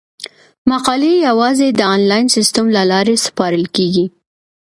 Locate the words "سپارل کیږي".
3.25-4.05